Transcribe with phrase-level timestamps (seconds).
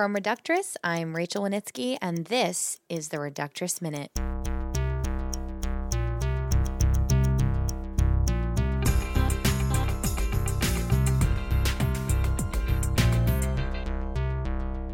[0.00, 4.10] From Reductress, I'm Rachel Wenitsky, and this is the Reductress Minute.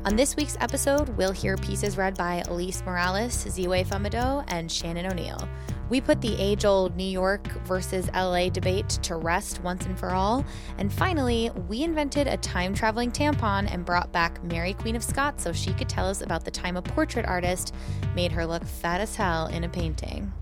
[0.05, 5.07] On this week's episode, we'll hear pieces read by Alise Morales, Ziwe Fumudoh, and Shannon
[5.07, 5.49] O'Neill.
[5.89, 10.11] We put the age old New York versus LA debate to rest once and for
[10.11, 10.45] all.
[10.79, 15.45] And finally, we invented a time traveling tampon and brought back Mary Queen of Scots
[15.45, 17.73] so she could tell us about the time a portrait artist
[18.17, 20.33] made her look fat as hell in a painting.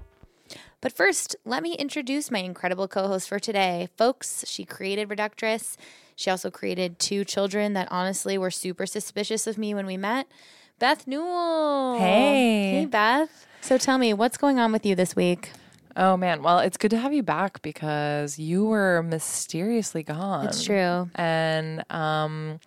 [0.80, 3.88] But first, let me introduce my incredible co host for today.
[3.96, 5.76] Folks, she created Reductress.
[6.16, 10.26] She also created two children that honestly were super suspicious of me when we met.
[10.78, 11.98] Beth Newell.
[11.98, 12.80] Hey.
[12.80, 13.46] Hey, Beth.
[13.64, 15.50] So tell me, what's going on with you this week?
[15.96, 20.48] Oh man, well, it's good to have you back because you were mysteriously gone.
[20.48, 21.08] It's true.
[21.14, 22.60] And um,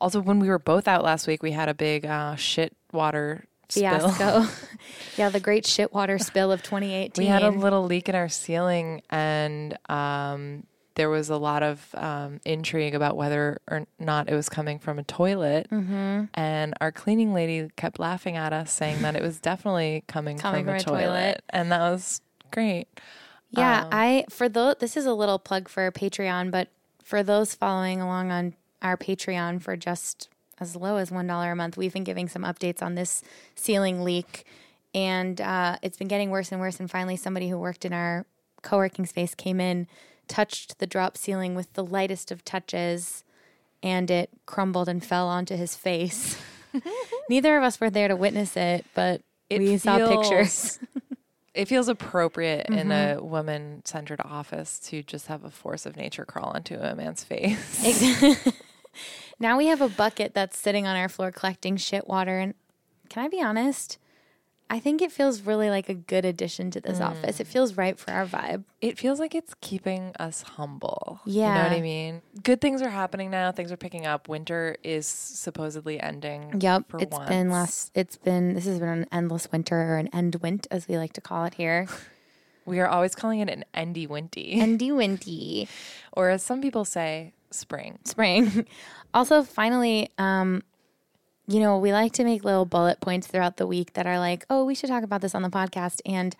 [0.00, 3.44] also, when we were both out last week, we had a big uh, shit water
[3.68, 4.10] spill.
[4.10, 4.52] Fiasco.
[5.16, 7.24] yeah, the great shit water spill of 2018.
[7.24, 10.64] We had a little leak in our ceiling, and um,
[10.94, 14.98] there was a lot of um, intrigue about whether or not it was coming from
[14.98, 15.68] a toilet.
[15.70, 16.24] Mm-hmm.
[16.34, 20.64] And our cleaning lady kept laughing at us, saying that it was definitely coming, Coming
[20.64, 21.06] from, a, from a toilet.
[21.06, 21.42] toilet.
[21.50, 22.20] And that was
[22.50, 22.88] great.
[23.50, 26.68] Yeah, Um, I for those this is a little plug for Patreon, but
[27.02, 31.56] for those following along on our Patreon for just as low as one dollar a
[31.56, 33.22] month, we've been giving some updates on this
[33.54, 34.46] ceiling leak,
[34.94, 36.80] and uh, it's been getting worse and worse.
[36.80, 38.24] And finally, somebody who worked in our
[38.62, 39.86] co-working space came in,
[40.28, 43.24] touched the drop ceiling with the lightest of touches,
[43.82, 46.40] and it crumbled and fell onto his face.
[47.28, 49.20] Neither of us were there to witness it, but
[49.50, 50.78] It we saw pictures.
[51.54, 53.18] It feels appropriate in Mm-hmm.
[53.18, 57.24] a woman centered office to just have a force of nature crawl into a man's
[57.24, 57.84] face.
[59.38, 62.38] Now we have a bucket that's sitting on our floor collecting shit water.
[62.38, 62.54] And
[63.10, 63.98] can I be honest?
[64.72, 67.40] I think it feels really like a good addition to this office.
[67.40, 68.64] It feels right for our vibe.
[68.80, 71.20] It feels like it's keeping us humble.
[71.26, 71.48] Yeah.
[71.48, 72.22] You know what I mean?
[72.42, 73.52] Good things are happening now.
[73.52, 74.30] Things are picking up.
[74.30, 76.58] Winter is supposedly ending.
[76.58, 76.88] Yep.
[76.88, 77.28] For It's once.
[77.28, 80.88] been last, it's been, this has been an endless winter or an end wint, as
[80.88, 81.86] we like to call it here.
[82.64, 84.54] We are always calling it an endy winty.
[84.56, 85.66] Endy winty.
[86.12, 87.98] or as some people say, spring.
[88.04, 88.66] spring.
[89.14, 90.62] also, finally, um,
[91.46, 94.44] you know, we like to make little bullet points throughout the week that are like,
[94.48, 96.00] oh, we should talk about this on the podcast.
[96.06, 96.36] And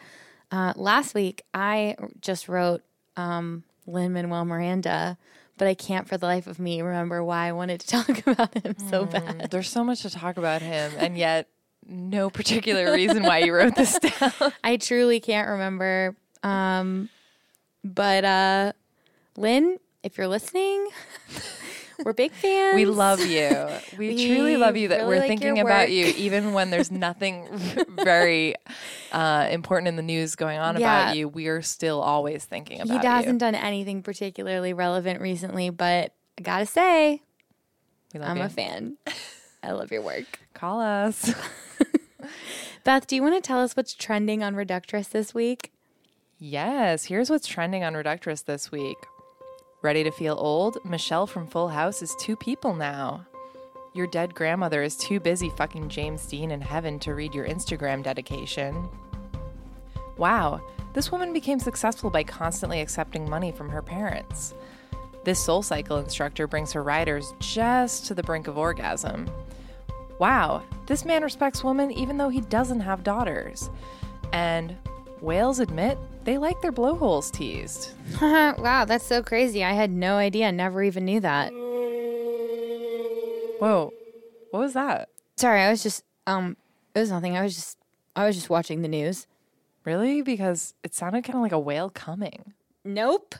[0.51, 2.83] uh, last week, I just wrote
[3.17, 5.19] um, Lin Manuel Miranda,
[5.59, 8.55] but I can't for the life of me remember why I wanted to talk about
[8.55, 9.51] him so bad.
[9.51, 11.49] There's so much to talk about him, and yet
[11.87, 14.53] no particular reason why you wrote this down.
[14.65, 16.17] I truly can't remember.
[16.43, 17.09] Um,
[17.85, 18.73] but uh,
[19.37, 20.89] Lin, if you're listening,
[22.05, 22.75] we're big fans.
[22.75, 23.51] We love you.
[23.99, 26.91] We, We truly love you that really we're like thinking about you, even when there's
[27.09, 27.47] nothing
[28.03, 28.55] very
[29.13, 31.03] uh, important in the news going on Yeah.
[31.05, 31.29] about you.
[31.29, 33.01] We are still always thinking about you.
[33.01, 33.39] He hasn't you.
[33.39, 37.23] done anything particularly relevant recently, but I gotta say,
[38.19, 38.43] I'm you.
[38.45, 38.97] a fan.
[39.63, 40.41] I love your work.
[40.55, 41.33] Call us.
[42.85, 45.73] Beth, do you want to tell us what's trending on Reductress this week?
[46.45, 48.97] yes, here's what's trending on Reductress this week.
[49.83, 50.79] Ready to feel old?
[50.85, 53.27] Michelle from Full House is two people now.
[53.95, 58.05] Your dead grandmother is too busy fucking James Dean in heaven to read your Instagram
[58.05, 58.89] dedication.
[60.17, 60.61] Wow,
[60.93, 64.55] this woman became successful by constantly accepting money from her parents.
[65.25, 69.29] This soul cycle instructor brings her riders just to the brink of orgasm.
[70.21, 73.69] Wow, this man respects women even though he doesn't have daughters.
[74.33, 74.77] And
[75.23, 77.93] whales admit they like their blowholes teased.
[78.21, 79.65] wow, that's so crazy.
[79.65, 80.53] I had no idea.
[80.53, 81.53] Never even knew that.
[83.59, 83.93] Whoa,
[84.51, 85.09] what was that?
[85.37, 86.57] Sorry, I was just um
[86.95, 87.37] it was nothing.
[87.37, 87.79] I was just
[88.17, 89.27] I was just watching the news.
[89.85, 90.23] Really?
[90.23, 92.55] Because it sounded kind of like a whale coming.
[92.85, 93.37] Nope.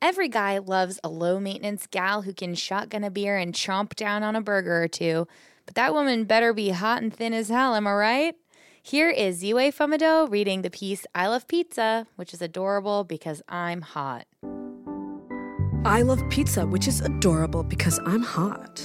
[0.00, 4.22] Every guy loves a low maintenance gal who can shotgun a beer and chomp down
[4.22, 5.28] on a burger or two.
[5.64, 8.34] But that woman better be hot and thin as hell, am I right?
[8.84, 13.80] Here is Ziwe Fumudoh reading the piece I Love Pizza, which is adorable because I'm
[13.80, 14.26] hot.
[15.84, 18.82] I love pizza, which is adorable because I'm hot.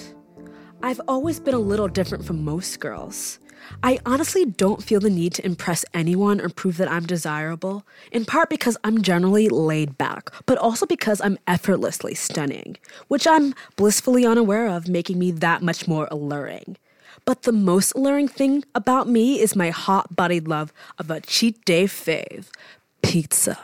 [0.83, 3.39] I've always been a little different from most girls.
[3.81, 8.23] I honestly don't feel the need to impress anyone or prove that I'm desirable, in
[8.23, 12.77] part because I'm generally laid back, but also because I'm effortlessly stunning,
[13.07, 16.77] which I'm blissfully unaware of, making me that much more alluring.
[17.27, 21.65] But the most alluring thing about me is my hot bodied love of a cheat
[21.65, 22.45] day fave
[23.01, 23.59] pizza.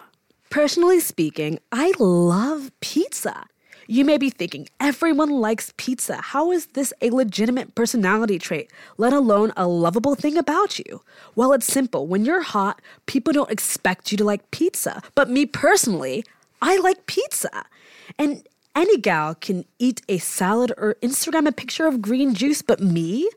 [0.50, 3.46] Personally speaking, I love pizza.
[3.88, 6.18] You may be thinking, everyone likes pizza.
[6.18, 11.02] How is this a legitimate personality trait, let alone a lovable thing about you?
[11.34, 12.06] Well, it's simple.
[12.06, 15.02] When you're hot, people don't expect you to like pizza.
[15.16, 16.26] But me personally,
[16.62, 17.64] I like pizza.
[18.20, 18.46] And
[18.76, 23.30] any gal can eat a salad or Instagram a picture of green juice, but me,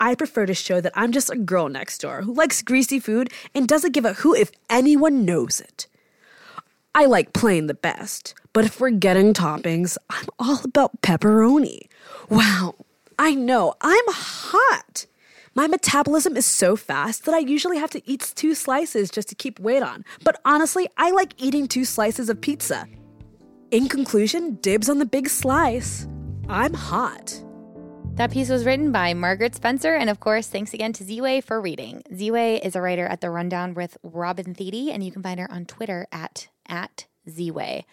[0.00, 3.30] I prefer to show that I'm just a girl next door who likes greasy food
[3.54, 5.86] and doesn't give a who if anyone knows it.
[6.94, 11.82] I like plain the best, but if we're getting toppings, I'm all about pepperoni.
[12.30, 12.74] Wow,
[13.18, 15.06] I know, I'm hot.
[15.54, 19.34] My metabolism is so fast that I usually have to eat two slices just to
[19.34, 20.04] keep weight on.
[20.24, 22.88] But honestly, I like eating two slices of pizza.
[23.70, 26.08] In conclusion, dibs on the big slice.
[26.48, 27.42] I'm hot.
[28.20, 31.58] That piece was written by Margaret Spencer, and of course, thanks again to Ziwe for
[31.58, 32.02] reading.
[32.12, 35.50] Ziwe is a writer at The Rundown with Robin Thede, and you can find her
[35.50, 37.84] on Twitter at, at Ziwe.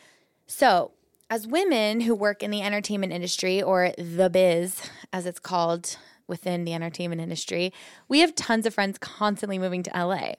[0.46, 0.92] So,
[1.30, 4.82] as women who work in the entertainment industry, or the biz,
[5.14, 5.96] as it's called
[6.28, 7.72] within the entertainment industry,
[8.10, 10.34] we have tons of friends constantly moving to LA.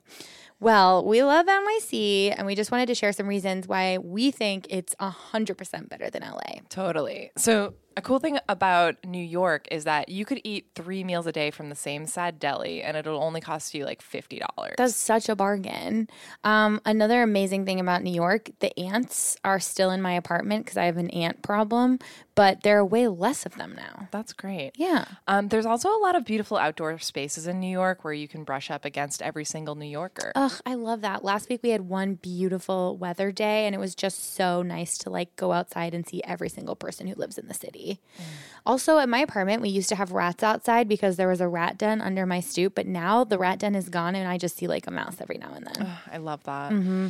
[0.61, 4.67] Well, we love NYC, and we just wanted to share some reasons why we think
[4.69, 6.61] it's 100% better than LA.
[6.69, 7.31] Totally.
[7.38, 11.33] So, a cool thing about New York is that you could eat three meals a
[11.33, 14.41] day from the same sad deli and it'll only cost you like $50.
[14.77, 16.09] That's such a bargain.
[16.45, 20.77] Um, another amazing thing about New York the ants are still in my apartment because
[20.77, 21.99] I have an ant problem,
[22.37, 24.06] but there are way less of them now.
[24.12, 24.73] That's great.
[24.77, 25.05] Yeah.
[25.27, 28.45] Um, there's also a lot of beautiful outdoor spaces in New York where you can
[28.45, 30.31] brush up against every single New Yorker.
[30.37, 31.25] Ugh, I love that.
[31.25, 35.11] Last week we had one beautiful weather day and it was just so nice to
[35.11, 37.88] like go outside and see every single person who lives in the city.
[37.94, 38.23] Mm.
[38.67, 41.79] Also, at my apartment, we used to have rats outside because there was a rat
[41.79, 44.67] den under my stoop, but now the rat den is gone and I just see
[44.67, 45.87] like a mouse every now and then.
[45.87, 46.73] Oh, I love that.
[46.73, 47.08] Mm-hmm.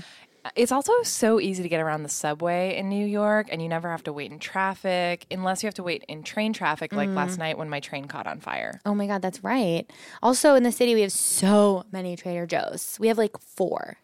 [0.55, 3.91] It's also so easy to get around the subway in New York, and you never
[3.91, 7.17] have to wait in traffic unless you have to wait in train traffic, like mm.
[7.17, 8.81] last night when my train caught on fire.
[8.87, 9.85] Oh my God, that's right.
[10.23, 12.97] Also, in the city, we have so many Trader Joe's.
[13.01, 13.99] We have like four.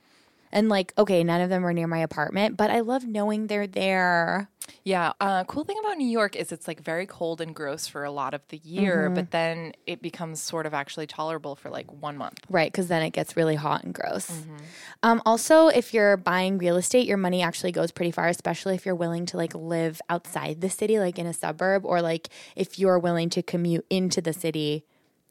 [0.55, 3.67] And like, okay, none of them are near my apartment, but I love knowing they're
[3.67, 4.49] there.
[4.85, 5.13] Yeah.
[5.21, 8.11] Uh, cool thing about New York is it's like very cold and gross for a
[8.11, 9.15] lot of the year, mm-hmm.
[9.15, 12.39] but then it becomes sort of actually tolerable for like one month.
[12.49, 12.71] Right.
[12.71, 14.31] Because then it gets really hot and gross.
[14.31, 14.57] Mm-hmm.
[15.03, 18.87] Um, also, if you're buying real estate, your money actually goes pretty far, especially if
[18.87, 22.79] you're willing to like live outside the city, like in a suburb, or like if
[22.79, 24.85] you're willing to commute into the city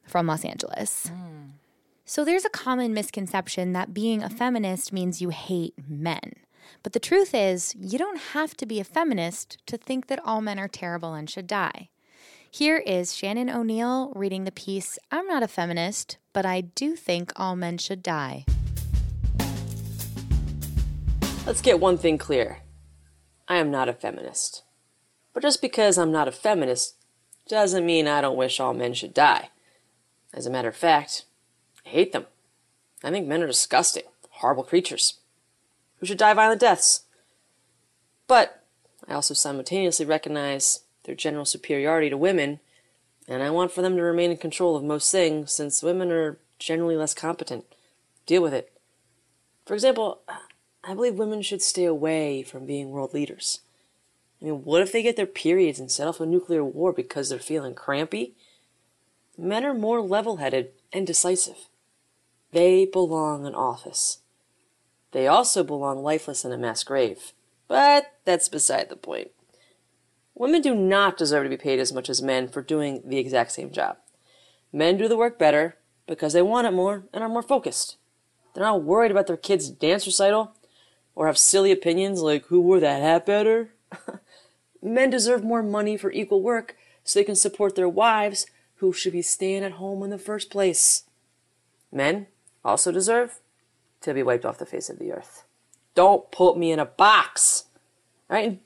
[0.06, 1.10] from Los Angeles.
[1.10, 1.52] Mm.
[2.06, 6.34] So there's a common misconception that being a feminist means you hate men.
[6.84, 10.42] But the truth is, you don't have to be a feminist to think that all
[10.42, 11.88] men are terrible and should die.
[12.52, 17.32] Here is Shannon O'Neill reading the piece I'm not a feminist, but I do think
[17.38, 18.46] all men should die.
[21.46, 22.60] Let's get one thing clear
[23.48, 24.64] I am not a feminist.
[25.34, 26.96] But just because I'm not a feminist
[27.48, 29.52] doesn't mean I don't wish all men should die.
[30.34, 31.26] As a matter of fact,
[31.86, 32.26] I hate them.
[33.04, 35.20] I think men are disgusting, horrible creatures
[36.04, 37.04] who should die violent deaths.
[38.28, 38.62] But
[39.08, 42.60] I also simultaneously recognize their general superiority to women,
[43.26, 46.40] and I want for them to remain in control of most things since women are
[46.60, 47.64] generally less competent.
[48.26, 48.74] Deal with it.
[49.66, 50.20] For example,
[50.84, 53.62] I believe women should stay away from being world leaders.
[54.42, 57.30] I mean, what if they get their periods and set off a nuclear war because
[57.30, 58.36] they're feeling crampy?
[59.38, 61.70] Men are more level headed and decisive.
[62.54, 64.20] They belong in office.
[65.12, 67.34] They also belong lifeless in a mass grave.
[67.68, 69.32] But that's beside the point.
[70.36, 73.54] Women do not deserve to be paid as much as men for doing the exact
[73.54, 73.98] same job.
[74.72, 77.98] Men do the work better because they want it more and are more focused.
[78.54, 80.54] They're not worried about their kid's dance recital
[81.16, 83.74] or have silly opinions like who wore that hat better.
[84.82, 88.46] men deserve more money for equal work so they can support their wives
[88.76, 91.06] who should be staying at home in the first place.
[91.92, 92.28] Men
[92.64, 93.40] also deserve
[94.02, 95.44] to be wiped off the face of the earth.
[95.96, 97.66] Don't put me in a box.
[98.30, 98.48] Right?
[98.48, 98.60] And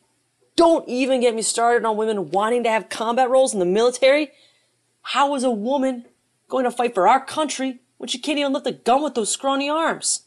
[0.56, 4.32] don't even get me started on women wanting to have combat roles in the military.
[5.01, 6.06] How is a woman
[6.48, 9.32] going to fight for our country when she can't even lift a gun with those
[9.32, 10.24] scrawny arms?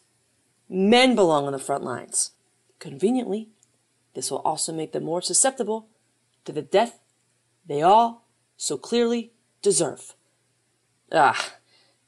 [0.69, 2.33] Men belong on the front lines.
[2.79, 3.49] Conveniently,
[4.15, 5.89] this will also make them more susceptible
[6.45, 7.01] to the death
[7.67, 10.15] they all so clearly deserve.
[11.13, 11.55] Ah,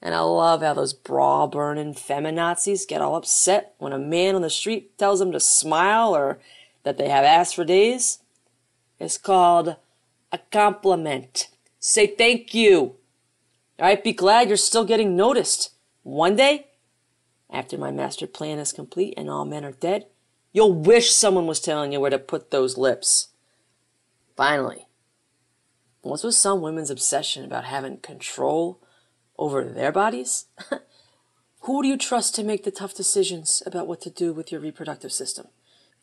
[0.03, 4.43] and I love how those bra burning feminazis get all upset when a man on
[4.43, 6.41] the street tells them to smile or
[6.83, 8.19] that they have ass for days.
[8.99, 9.77] It's called
[10.33, 11.49] a compliment.
[11.79, 12.97] Say thank you.
[13.79, 15.71] Alright, be glad you're still getting noticed.
[16.03, 16.67] One day,
[17.49, 20.07] after my master plan is complete and all men are dead,
[20.53, 23.29] you'll wish someone was telling you where to put those lips.
[24.37, 24.89] Finally,
[26.01, 28.81] what's with some women's obsession about having control
[29.39, 30.47] over their bodies?
[31.63, 34.61] Who do you trust to make the tough decisions about what to do with your
[34.61, 35.47] reproductive system?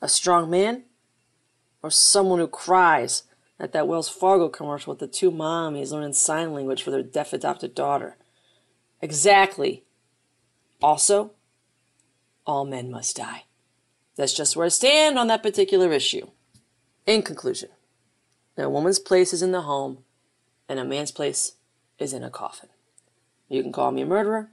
[0.01, 0.83] A strong man?
[1.83, 3.23] Or someone who cries
[3.59, 7.33] at that Wells Fargo commercial with the two mommies learning sign language for their deaf
[7.33, 8.15] adopted daughter?
[9.01, 9.83] Exactly.
[10.81, 11.31] Also,
[12.45, 13.43] all men must die.
[14.15, 16.27] That's just where I stand on that particular issue.
[17.05, 17.69] In conclusion,
[18.57, 19.99] a woman's place is in the home,
[20.67, 21.53] and a man's place
[21.97, 22.69] is in a coffin.
[23.49, 24.51] You can call me a murderer.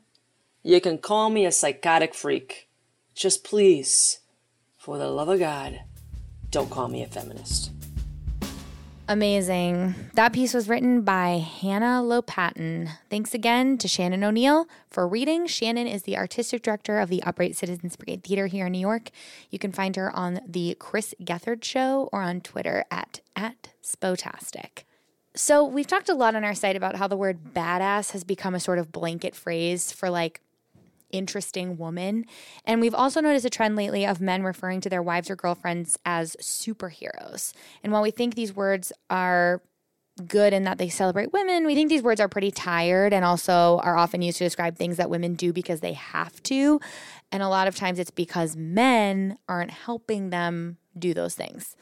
[0.63, 2.69] You can call me a psychotic freak.
[3.15, 4.21] Just please,
[4.79, 5.83] for the love of God,
[6.51, 7.71] don't call me a feminist.
[9.09, 9.95] Amazing.
[10.15, 12.89] That piece was written by Hannah LoPatin.
[13.09, 15.47] Thanks again to Shannon O'Neill for reading.
[15.47, 19.11] Shannon is the artistic director of the Upright Citizens Brigade Theater here in New York.
[19.51, 24.85] You can find her on the Chris Gethard Show or on Twitter at, at Spotastic.
[25.39, 28.55] So, we've talked a lot on our site about how the word badass has become
[28.55, 30.41] a sort of blanket phrase for like
[31.13, 32.25] interesting woman.
[32.65, 35.99] And we've also noticed a trend lately of men referring to their wives or girlfriends
[36.07, 37.53] as superheroes.
[37.85, 39.61] And while we think these words are
[40.27, 43.79] good in that they celebrate women, we think these words are pretty tired and also
[43.83, 46.81] are often used to describe things that women do because they have to.
[47.31, 51.77] And a lot of times it's because men aren't helping them do those things.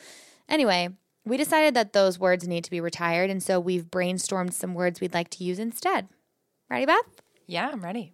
[0.49, 0.89] Anyway,
[1.25, 3.31] we decided that those words need to be retired.
[3.31, 6.09] And so we've brainstormed some words we'd like to use instead.
[6.69, 7.23] Ready, Beth?
[7.47, 8.13] Yeah, I'm ready.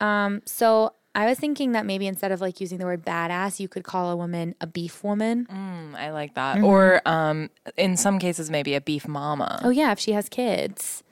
[0.00, 3.68] Um, so I was thinking that maybe instead of like using the word badass, you
[3.68, 5.46] could call a woman a beef woman.
[5.46, 6.60] Mm, I like that.
[6.60, 9.60] Or um, in some cases, maybe a beef mama.
[9.62, 11.02] Oh yeah, if she has kids.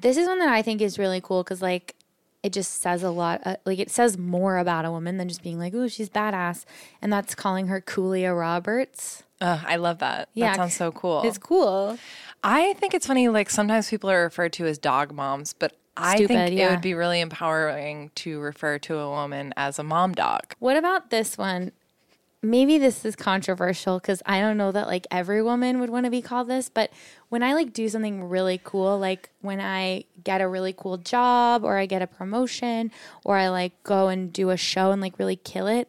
[0.00, 1.94] This is one that I think is really cool because like
[2.44, 3.40] it just says a lot.
[3.44, 6.66] Uh, like it says more about a woman than just being like, oh, she's badass,
[7.00, 9.24] and that's calling her Coolia Roberts.
[9.40, 10.28] Ugh, I love that.
[10.34, 11.22] Yeah, that sounds so cool.
[11.24, 11.98] It's cool.
[12.44, 13.28] I think it's funny.
[13.28, 16.82] Like sometimes people are referred to as dog moms, but I Stupid, think it would
[16.82, 20.54] be really empowering to refer to a woman as a mom dog.
[20.58, 21.72] What about this one?
[22.44, 26.10] Maybe this is controversial because I don't know that like every woman would want to
[26.10, 26.90] be called this, but
[27.30, 31.64] when I like do something really cool, like when I get a really cool job
[31.64, 32.90] or I get a promotion
[33.24, 35.88] or I like go and do a show and like really kill it,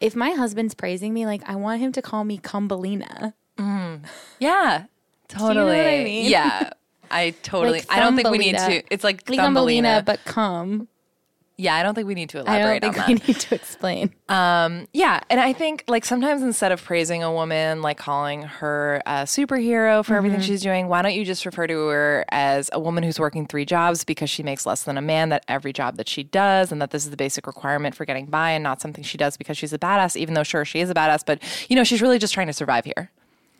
[0.00, 3.34] if my husband's praising me, like I want him to call me Cumbelina.
[3.58, 4.04] Mm-hmm.
[4.38, 4.84] Yeah,
[5.28, 5.76] totally.
[5.76, 6.30] what I mean?
[6.30, 6.70] Yeah,
[7.10, 7.80] I totally.
[7.80, 8.82] Like I don't think we need to.
[8.90, 9.42] It's like Like Thumbelina.
[9.42, 10.88] Thumbelina, but cum.
[11.60, 13.54] Yeah, I don't think we need to elaborate I don't think on we need to
[13.54, 14.14] explain.
[14.28, 19.02] Um, yeah, and I think like sometimes instead of praising a woman, like calling her
[19.04, 22.80] a superhero for everything she's doing, why don't you just refer to her as a
[22.80, 25.96] woman who's working three jobs because she makes less than a man that every job
[25.96, 28.80] that she does, and that this is the basic requirement for getting by, and not
[28.80, 30.16] something she does because she's a badass.
[30.16, 32.54] Even though sure she is a badass, but you know she's really just trying to
[32.54, 33.10] survive here.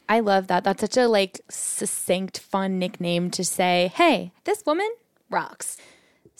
[0.08, 0.64] I love that.
[0.64, 4.90] That's such a like succinct, fun nickname to say, hey, this woman
[5.28, 5.76] rocks.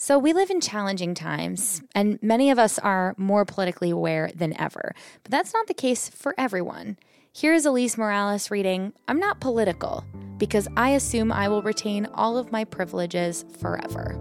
[0.01, 4.59] So we live in challenging times, and many of us are more politically aware than
[4.59, 4.95] ever.
[5.21, 6.97] But that's not the case for everyone.
[7.31, 10.03] Here is Alise Morales reading I'm not political
[10.39, 14.19] because I assume I will retain all of my privileges forever.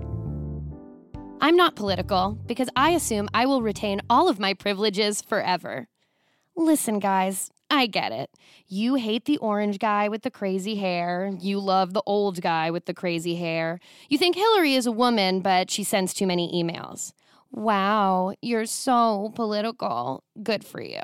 [1.40, 5.88] I'm not political because I assume I will retain all of my privileges forever.
[6.54, 8.30] Listen, guys, I get it.
[8.66, 11.32] You hate the orange guy with the crazy hair.
[11.40, 13.78] You love the old guy with the crazy hair.
[14.08, 17.12] You think Hillary is a woman, but she sends too many emails.
[17.52, 20.24] Wow, you're so political.
[20.42, 21.02] Good for you.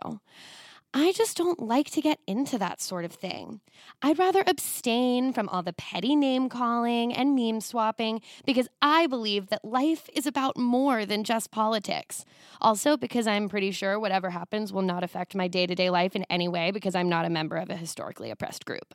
[0.99, 3.61] I just don't like to get into that sort of thing.
[4.01, 9.49] I'd rather abstain from all the petty name calling and meme swapping because I believe
[9.49, 12.25] that life is about more than just politics.
[12.63, 16.17] Also, because I'm pretty sure whatever happens will not affect my day to day life
[16.17, 18.95] in any way because I'm not a member of a historically oppressed group.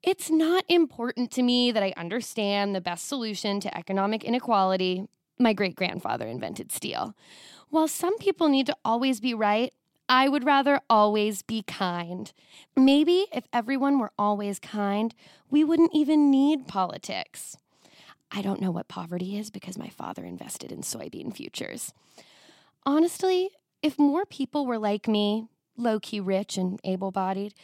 [0.00, 5.08] It's not important to me that I understand the best solution to economic inequality.
[5.40, 7.16] My great grandfather invented steel.
[7.68, 9.72] While some people need to always be right,
[10.08, 12.32] I would rather always be kind.
[12.76, 15.14] Maybe if everyone were always kind,
[15.50, 17.56] we wouldn't even need politics.
[18.30, 21.92] I don't know what poverty is because my father invested in soybean futures.
[22.84, 23.50] Honestly,
[23.82, 25.46] if more people were like me,
[25.76, 27.54] low key rich and able bodied,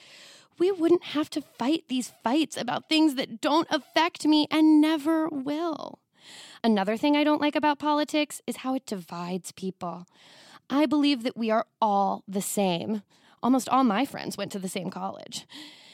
[0.58, 5.28] we wouldn't have to fight these fights about things that don't affect me and never
[5.28, 5.98] will.
[6.62, 10.06] Another thing I don't like about politics is how it divides people.
[10.70, 13.02] I believe that we are all the same.
[13.42, 15.46] Almost all my friends went to the same college.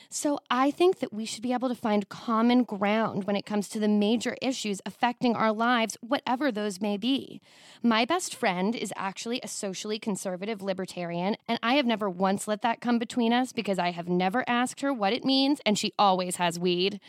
[0.08, 3.68] So I think that we should be able to find common ground when it comes
[3.70, 7.40] to the major issues affecting our lives, whatever those may be.
[7.82, 12.62] My best friend is actually a socially conservative libertarian, and I have never once let
[12.62, 15.92] that come between us because I have never asked her what it means, and she
[15.98, 17.00] always has weed.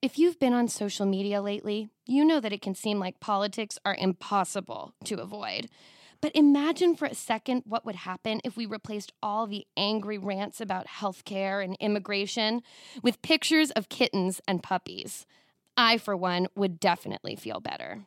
[0.00, 3.78] If you've been on social media lately, you know that it can seem like politics
[3.84, 5.68] are impossible to avoid.
[6.20, 10.60] But imagine for a second what would happen if we replaced all the angry rants
[10.60, 12.62] about healthcare and immigration
[13.02, 15.26] with pictures of kittens and puppies.
[15.76, 18.06] I, for one, would definitely feel better.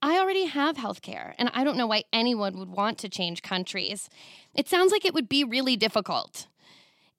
[0.00, 4.08] I already have healthcare, and I don't know why anyone would want to change countries.
[4.54, 6.46] It sounds like it would be really difficult.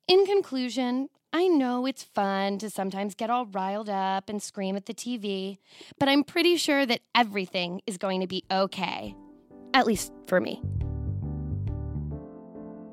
[0.07, 4.85] In conclusion, I know it's fun to sometimes get all riled up and scream at
[4.85, 5.57] the TV,
[5.99, 9.13] but I'm pretty sure that everything is going to be okay.
[9.73, 10.61] At least for me.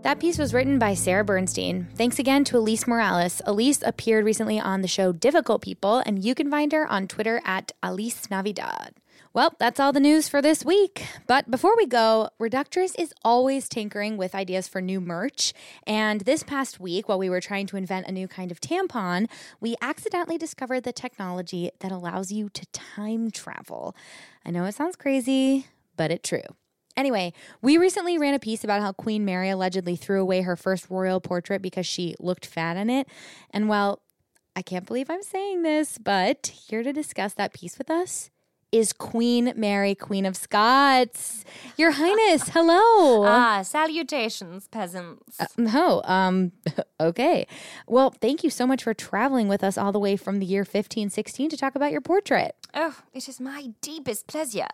[0.06, 1.88] That piece was written by Sarah Bernstein.
[1.97, 3.42] Thanks again to Alise Morales.
[3.45, 7.42] Alise appeared recently on the show Difficult People, and you can find her on Twitter
[7.45, 8.95] at Alice Navidad.
[9.33, 11.04] Well, that's all the news for this week.
[11.26, 15.52] But before we go, Reductress is always tinkering with ideas for new merch.
[15.88, 19.28] And this past week, while we were trying to invent a new kind of tampon,
[19.61, 23.97] we accidentally discovered the technology that allows you to time travel.
[24.45, 25.66] I know it sounds crazy,
[25.97, 26.42] but it's true.
[26.97, 30.88] Anyway, we recently ran a piece about how Queen Mary allegedly threw away her first
[30.88, 33.07] royal portrait because she looked fat in it.
[33.50, 34.00] And well,
[34.55, 38.31] I can't believe I'm saying this, but here to discuss that piece with us
[38.73, 41.45] is Queen Mary, Queen of Scots.
[41.77, 43.25] Your Highness, hello.
[43.37, 45.41] Ah, salutations, peasants.
[45.41, 46.53] Uh, no, um,
[47.01, 47.47] okay.
[47.87, 50.61] Well, thank you so much for traveling with us all the way from the year
[50.61, 52.55] 1516 to talk about your portrait.
[52.75, 54.67] Oh, it is my deepest pleasure.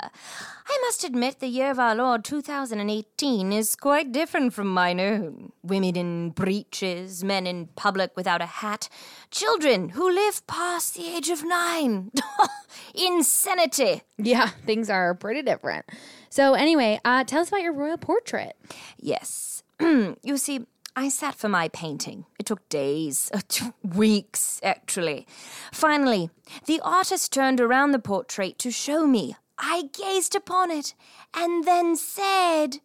[0.66, 5.52] I must admit the year of our Lord 2018 is quite different from mine own.
[5.62, 8.88] Women in breeches, men in public without a hat,
[9.30, 12.10] children who live past the age of nine.
[12.94, 13.81] Insanity.
[14.18, 15.86] Yeah, things are pretty different.
[16.30, 18.56] So, anyway, uh, tell us about your royal portrait.
[18.98, 19.62] Yes.
[19.80, 22.26] you see, I sat for my painting.
[22.38, 23.30] It took days,
[23.82, 25.26] weeks, actually.
[25.72, 26.30] Finally,
[26.66, 29.36] the artist turned around the portrait to show me.
[29.58, 30.94] I gazed upon it
[31.34, 32.80] and then said,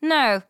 [0.00, 0.42] No,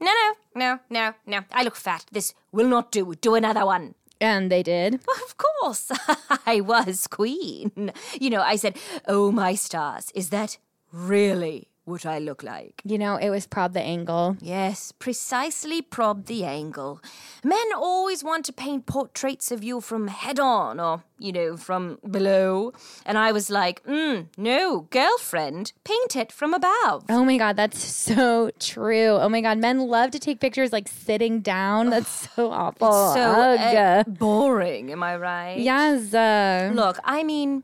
[0.00, 1.40] no, no, no, no, no.
[1.52, 2.06] I look fat.
[2.12, 3.14] This will not do.
[3.14, 3.94] Do another one.
[4.20, 5.00] And they did.
[5.24, 5.90] Of course.
[6.46, 7.92] I was queen.
[8.20, 10.58] You know, I said, Oh, my stars, is that
[10.92, 12.80] really what I look like?
[12.84, 14.36] You know, it was prob the angle.
[14.40, 17.00] Yes, precisely prob the angle.
[17.44, 21.98] Men always want to paint portraits of you from head on or, you know, from
[22.08, 22.72] below.
[23.04, 27.04] And I was like, mm, no, girlfriend, paint it from above.
[27.08, 29.18] Oh my God, that's so true.
[29.20, 31.90] Oh my God, men love to take pictures like sitting down.
[32.00, 32.92] That's so awful.
[33.14, 35.58] so uh, boring, am I right?
[35.58, 36.14] yes.
[36.14, 37.62] Uh, Look, I mean,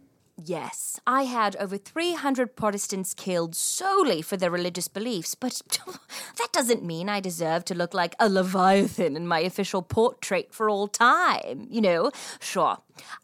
[0.49, 5.61] yes, I had over 300 Protestants killed solely for their religious beliefs, but
[6.39, 10.71] that doesn't mean I deserve to look like a Leviathan in my official portrait for
[10.71, 11.67] all time.
[11.71, 12.79] You know, sure,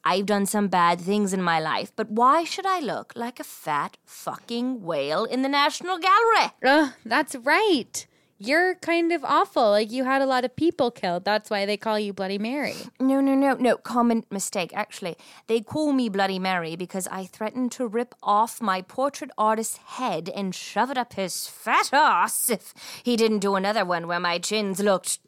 [0.04, 3.44] I've done some bad things in my life, but why should I look like a
[3.44, 6.52] fat fucking whale in the National Gallery?
[6.64, 8.06] uh, that's right.
[8.44, 9.70] You're kind of awful.
[9.70, 11.24] Like you had a lot of people killed.
[11.24, 12.74] That's why they call you Bloody Mary.
[12.98, 13.76] No, no, no, no.
[13.76, 15.16] Common mistake, actually.
[15.46, 20.28] They call me Bloody Mary because I threatened to rip off my portrait artist's head
[20.28, 22.74] and shove it up his fat ass if
[23.04, 25.20] he didn't do another one where my chins looked.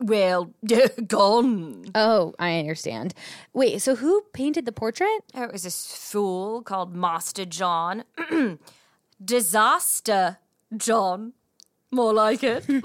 [0.00, 0.52] Well,
[1.06, 1.84] gone.
[1.94, 3.14] Oh, I understand.
[3.52, 5.20] Wait, so who painted the portrait?
[5.32, 8.02] Oh, it was this fool called Master John.
[9.24, 10.38] Disaster
[10.76, 11.32] John.
[11.90, 12.66] More like it.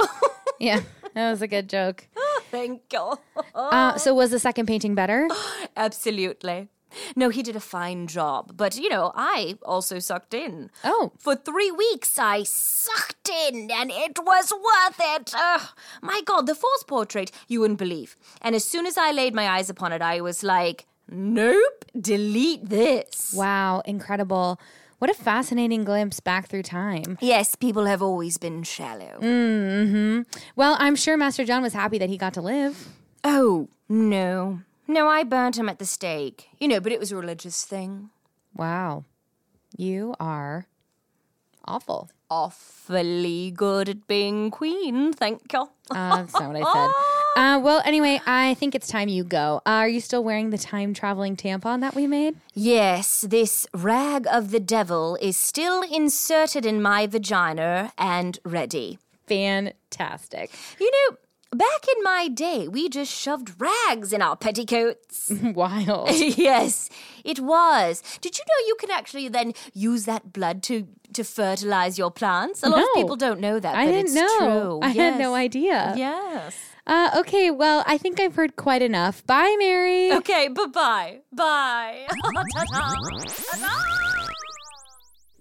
[0.60, 0.82] Yeah,
[1.16, 2.08] that was a good joke.
[2.52, 3.18] Thank you.
[3.56, 5.28] Uh, so was the second painting better?
[5.76, 6.68] Absolutely.
[7.16, 8.54] No, he did a fine job.
[8.58, 10.70] But, you know, I also sucked in.
[10.84, 11.14] Oh.
[11.18, 15.34] For three weeks, I sucked in, and it was worth it.
[15.36, 15.70] Ugh.
[16.04, 18.16] my God, the fourth portrait, you wouldn't believe.
[18.40, 22.70] And as soon as I laid my eyes upon it, I was like, nope, delete
[22.70, 23.34] this.
[23.36, 24.60] Wow, incredible.
[25.02, 27.18] What a fascinating glimpse back through time.
[27.22, 29.18] Yes, people have always been shallow.
[29.20, 30.22] Mm-hmm.
[30.56, 32.88] Well, I'm sure Master John was happy that he got to live.
[33.24, 34.60] Oh, no.
[34.88, 36.50] No, I burnt him at the stake.
[36.60, 38.12] You know, but it was a religious thing.
[38.56, 39.06] Wow.
[39.76, 40.68] You are
[41.66, 42.12] awful.
[42.30, 45.62] Awfully good at being queen, thank you.
[45.90, 46.92] Uh, that's not what I said.
[47.36, 49.62] Uh, well, anyway, I think it's time you go.
[49.66, 52.36] Uh, are you still wearing the time traveling tampon that we made?
[52.54, 59.00] Yes, this rag of the devil is still inserted in my vagina and ready.
[59.28, 60.52] Fantastic.
[60.80, 61.18] You know,
[61.54, 65.30] Back in my day, we just shoved rags in our petticoats.
[65.44, 66.10] Wild.
[66.16, 66.90] yes,
[67.26, 68.02] it was.
[68.22, 72.64] Did you know you can actually then use that blood to to fertilize your plants?
[72.64, 73.76] A lot of people don't know that.
[73.76, 74.38] I but didn't it's know.
[74.40, 74.80] True.
[74.82, 75.94] I had no idea.
[75.98, 76.71] Yes.
[76.88, 79.26] Uh, okay, well, I think I've heard quite enough.
[79.26, 80.12] Bye, Mary.
[80.14, 81.20] Okay, bye bye.
[81.32, 82.08] Bye.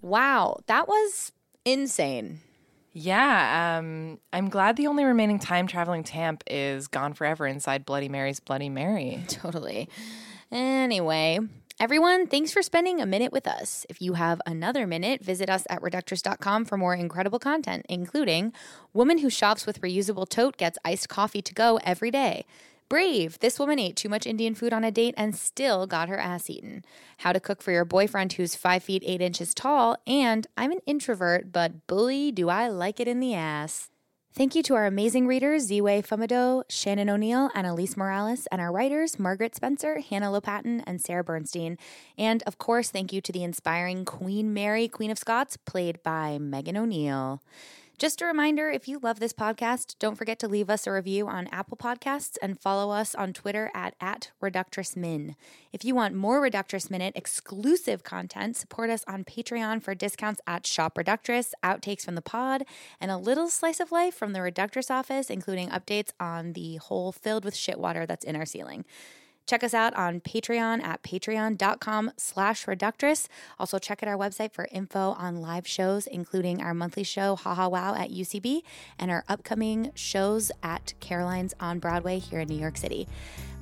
[0.01, 1.31] Wow, that was
[1.65, 2.41] insane.
[2.93, 8.09] Yeah, um, I'm glad the only remaining time traveling Tamp is gone forever inside Bloody
[8.09, 9.23] Mary's Bloody Mary.
[9.27, 9.87] Totally.
[10.51, 11.39] Anyway,
[11.81, 13.87] everyone, thanks for spending a minute with us.
[13.89, 18.53] If you have another minute, visit us at reductress.com for more incredible content, including
[18.93, 22.45] Woman Who Shops with Reusable Tote Gets Iced Coffee to Go Every Day.
[22.87, 26.19] Brave, this woman ate too much Indian food on a date and still got her
[26.19, 26.85] ass eaten.
[27.17, 29.97] How to cook for your boyfriend who's 5 feet 8 inches tall.
[30.05, 33.89] And I'm an introvert, but bully, do I like it in the ass.
[34.33, 38.71] Thank you to our amazing readers, Ziwe Fumudoh, Shannon O'Neill, and Alise Morales, and our
[38.71, 41.77] writers, Margaret Spencer, Hannah LoPatin, and Sarah Bernstein.
[42.17, 46.37] And of course, thank you to the inspiring Queen Mary, Queen of Scots, played by
[46.37, 47.41] Megan O'Neill.
[48.01, 51.27] Just a reminder if you love this podcast, don't forget to leave us a review
[51.27, 55.35] on Apple Podcasts and follow us on Twitter at, at ReductressMin.
[55.71, 60.65] If you want more Reductress Minute exclusive content, support us on Patreon for discounts at
[60.65, 62.63] Shop Reductress, outtakes from the pod,
[62.99, 67.11] and a little slice of life from the Reductress office, including updates on the hole
[67.11, 68.83] filled with shit water that's in our ceiling.
[69.47, 73.27] Check us out on Patreon at patreon.com slash reductress.
[73.59, 77.63] Also check out our website for info on live shows, including our monthly show, Haha
[77.63, 78.61] ha Wow at UCB,
[78.97, 83.07] and our upcoming shows at Caroline's on Broadway here in New York City.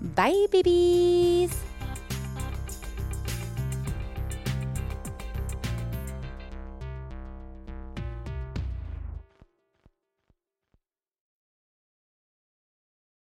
[0.01, 1.55] Bye, babies!